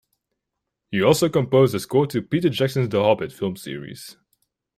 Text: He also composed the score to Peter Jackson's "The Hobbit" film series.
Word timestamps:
He 0.89 1.03
also 1.03 1.29
composed 1.29 1.75
the 1.75 1.79
score 1.79 2.07
to 2.07 2.23
Peter 2.23 2.49
Jackson's 2.49 2.89
"The 2.89 3.03
Hobbit" 3.03 3.31
film 3.31 3.55
series. 3.55 4.17